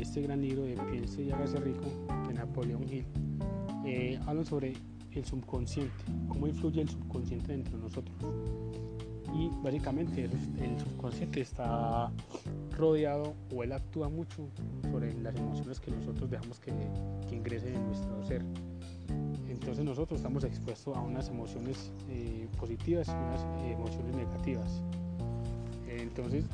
[0.00, 1.84] este gran libro de Piense y hágase rico
[2.26, 3.04] de Napoleón Hill,
[3.84, 4.74] eh, hablan sobre
[5.12, 5.92] el subconsciente,
[6.28, 8.16] cómo influye el subconsciente dentro de nosotros.
[9.34, 12.10] Y básicamente el subconsciente está
[12.76, 14.48] rodeado o él actúa mucho
[14.90, 16.72] sobre las emociones que nosotros dejamos que,
[17.28, 18.44] que ingresen en nuestro ser.
[19.48, 24.82] Entonces nosotros estamos expuestos a unas emociones eh, positivas y unas emociones negativas.
[25.88, 26.44] Entonces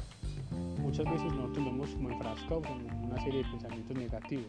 [0.80, 4.46] muchas veces nosotros vemos como enfrascados en una serie de pensamientos negativos.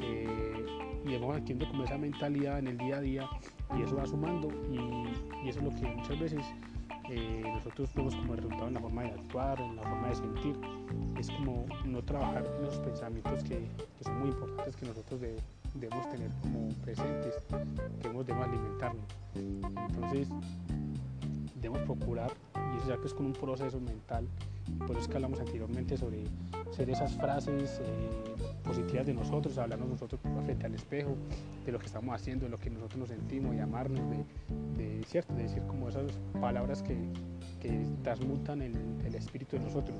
[0.00, 0.66] Eh,
[1.04, 3.28] y vamos adquiriendo como esa mentalidad en el día a día
[3.76, 6.42] y eso va sumando y, eso es lo que muchas veces
[7.10, 10.56] eh, nosotros vemos como resultado en la forma de actuar, en la forma de sentir.
[11.18, 13.68] Es como no trabajar en los pensamientos que,
[14.00, 15.20] son muy importantes que nosotros
[15.74, 19.04] debemos tener como presentes, que debemos, debemos alimentarnos.
[19.34, 20.28] Entonces,
[21.60, 22.32] debemos procurar,
[22.74, 24.26] y eso ya que es con un proceso mental,
[24.78, 26.24] por eso es que hablamos anteriormente sobre
[26.70, 31.16] ser esas frases eh, positivas de nosotros, hablarnos nosotros frente al espejo,
[31.64, 34.00] de lo que estamos haciendo, de lo que nosotros nos sentimos y amarnos,
[34.76, 36.04] de, cierto, de decir como esas
[36.40, 36.96] palabras que,
[37.60, 39.96] que transmutan el, el espíritu de nosotros.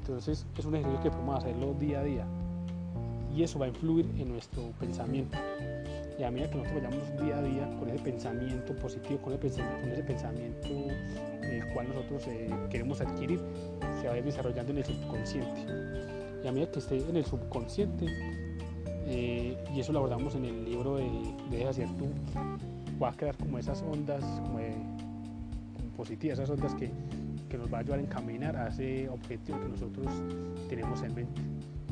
[0.00, 2.26] Entonces es un ejercicio que podemos hacerlo día a día
[3.34, 5.38] y eso va a influir en nuestro pensamiento.
[6.18, 9.62] Y a medida que nosotros vayamos día a día con ese pensamiento positivo, con ese,
[9.62, 10.68] con ese pensamiento
[11.42, 13.40] el cual nosotros eh, queremos adquirir,
[14.00, 15.66] se va a ir desarrollando en el subconsciente.
[16.44, 18.06] Y a medida que esté en el subconsciente,
[19.06, 21.10] eh, y eso lo abordamos en el libro de,
[21.50, 22.06] Deja ser tú,
[23.02, 24.58] va a crear como esas ondas como,
[25.96, 26.90] positivas, esas ondas que,
[27.48, 30.06] que nos va a ayudar a encaminar a ese objetivo que nosotros
[30.68, 31.40] tenemos en mente.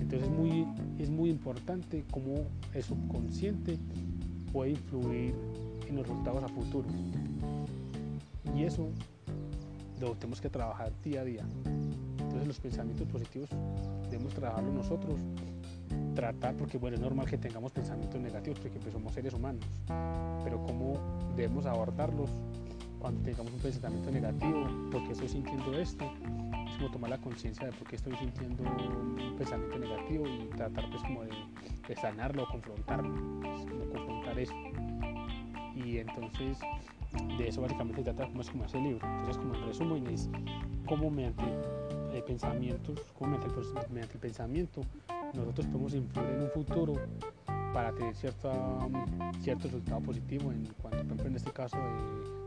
[0.09, 0.67] Entonces es muy,
[0.99, 3.79] es muy importante cómo el subconsciente
[4.51, 5.35] puede influir
[5.87, 6.89] en los resultados a futuro.
[8.57, 8.89] Y eso
[10.01, 11.45] lo tenemos que trabajar día a día.
[12.21, 13.51] Entonces los pensamientos positivos
[14.11, 15.21] debemos trabajarlos nosotros,
[16.15, 19.63] tratar, porque bueno, es normal que tengamos pensamientos negativos, porque pues, somos seres humanos,
[20.43, 20.95] pero cómo
[21.37, 22.31] debemos abordarlos
[22.99, 26.48] cuando tengamos un pensamiento negativo, porque estoy sintiendo esto, es
[26.79, 31.03] como tomar la conciencia de por qué estoy sintiendo un pensamiento negativo y tratar pues
[31.03, 34.55] como de, sanarlo, confrontarlo, pues, confrontar eso.
[35.75, 36.59] Y entonces
[37.37, 39.07] de eso básicamente trata como es como ese libro.
[39.07, 40.31] Entonces como en resumen es
[40.87, 41.45] cómo mediante
[42.13, 43.61] eh, pensamientos, cómo mediante,
[43.91, 44.81] mediante, el pensamiento
[45.35, 46.95] nosotros podemos influir en un futuro
[47.73, 48.53] para tener cierta,
[49.41, 51.77] cierto resultado positivo en cuanto, por ejemplo, en este caso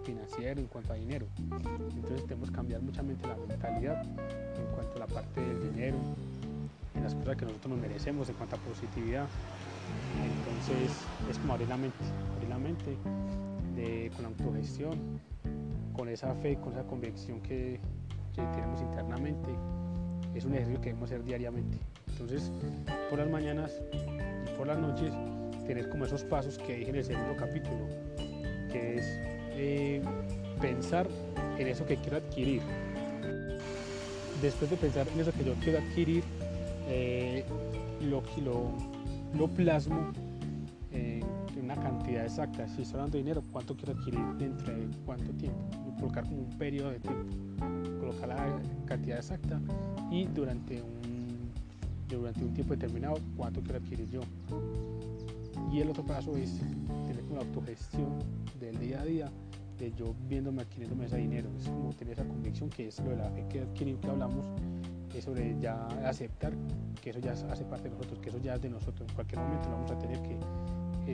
[0.04, 1.28] financiero, en cuanto a dinero.
[1.96, 5.98] Entonces tenemos que cambiar muchamente la mentalidad en cuanto a la parte del dinero,
[6.96, 9.28] en las cosas que nosotros nos merecemos, en cuanto a positividad.
[10.24, 10.92] Entonces
[11.30, 11.98] es como abrir la mente,
[12.36, 12.98] abrir la mente
[14.16, 15.20] con la autogestión,
[15.96, 17.80] con esa fe, con esa convicción que,
[18.36, 19.50] tenemos internamente.
[20.34, 21.78] Es un ejercicio que debemos hacer diariamente.
[22.08, 22.52] Entonces,
[23.10, 23.82] por las mañanas
[24.58, 25.14] por las noches,
[25.66, 27.88] tener como esos pasos que dije en el segundo capítulo,
[28.72, 29.06] que es
[29.54, 30.02] eh,
[30.60, 31.08] pensar
[31.58, 32.62] en eso que quiero adquirir.
[34.42, 36.24] Después de pensar en eso que yo quiero adquirir,
[36.88, 37.44] eh,
[38.02, 38.72] lo, lo,
[39.38, 40.12] lo plasmo
[41.62, 42.68] una cantidad exacta.
[42.68, 45.60] Si estoy hablando de dinero, ¿cuánto quiero adquirir dentro de cuánto tiempo?
[46.00, 47.36] Colocar como un periodo de tiempo,
[48.00, 49.62] colocar la cantidad exacta
[50.10, 51.11] y durante un,
[52.18, 54.22] durante un tiempo determinado, ¿cuánto quiero adquirir yo?
[55.72, 56.60] Y el otro paso es
[57.08, 58.20] tener una autogestión
[58.60, 59.32] del día a día,
[59.78, 61.50] de yo viéndome adquiriéndome ese dinero.
[61.58, 64.46] Es como tener esa convicción que es lo de la fe que adquirir que hablamos,
[65.16, 66.54] es sobre ya aceptar
[67.02, 69.10] que eso ya hace parte de nosotros, que eso ya es de nosotros.
[69.10, 70.38] En cualquier momento lo vamos a tener que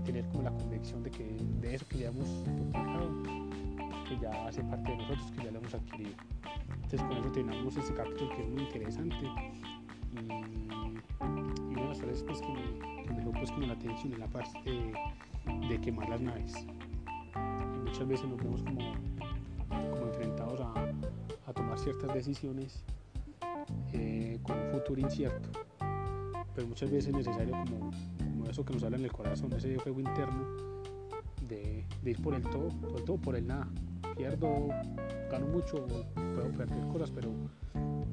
[0.02, 3.24] tener como la convicción de que de eso que ya hemos tocado,
[4.08, 6.12] que ya hace parte de nosotros, que ya lo hemos adquirido.
[6.84, 9.16] Entonces con eso terminamos este capítulo que es muy interesante
[10.14, 13.74] y, y una de las cosas pues, que, me, que me dejó pues, como la
[13.74, 16.54] atención en la parte de, de, quemar las naves.
[16.56, 18.94] Y muchas veces nos vemos como,
[20.08, 22.84] enfrentados a, tomar ciertas decisiones
[23.94, 25.50] eh, con un futuro incierto,
[26.54, 27.92] pero muchas veces es necesario como
[28.50, 30.44] eso que nos habla en el corazón, ese juego interno
[31.48, 33.68] de, ir por el todo, por todo por el nada.
[34.16, 34.68] Pierdo,
[35.32, 37.30] gano mucho, puedo perder cosas, pero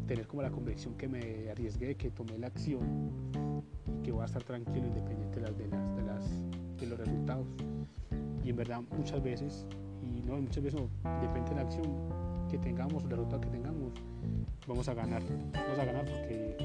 [0.06, 2.80] tener como la convicción que me arriesgué, que tomé la acción
[3.86, 6.30] y que voy a estar tranquilo independiente de, las, de, las,
[6.76, 7.46] de, de los resultados.
[8.44, 9.66] Y en verdad muchas veces,
[10.02, 10.80] y no muchas veces
[11.20, 11.84] depende de la acción
[12.50, 13.92] que tengamos, el resultado que tengamos,
[14.66, 15.22] vamos a ganar.
[15.52, 16.56] Vamos a ganar porque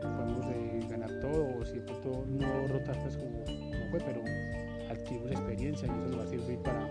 [0.00, 0.46] podemos
[0.88, 4.22] ganar todo, o si todo no rotaste como, como, fue, pero
[4.90, 6.88] adquirimos experiencia y eso nos va a servir para,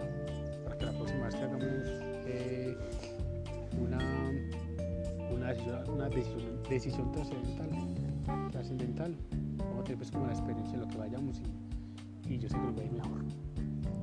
[0.64, 1.66] para que la próxima vez que hagamos
[2.28, 2.78] eh,
[3.80, 4.00] una,
[5.88, 7.70] una, decisión, trascendental
[8.52, 9.16] trascendental,
[9.58, 11.42] vamos a tener pues como la experiencia de lo que vayamos
[12.28, 13.24] y, yo sé que nos va a ir mejor.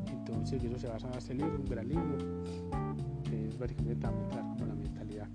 [0.06, 2.18] Entonces, eso se basa en este libro, un gran libro,
[3.24, 5.28] que es básicamente también como la mentalidad.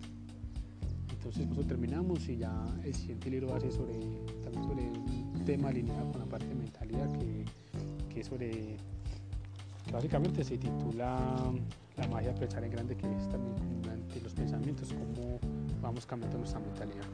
[1.12, 3.94] Entonces, nosotros terminamos y ya el siguiente libro va a ser sobre,
[4.44, 7.44] también sobre un tema alineado con la parte de mentalidad, que,
[8.14, 8.78] que es sobre,
[9.92, 11.52] básicamente se titula
[11.98, 15.40] La magia de pensar en grande, que es también durante los pensamientos, cómo
[15.82, 17.06] vamos cambiando nuestra mentalidad.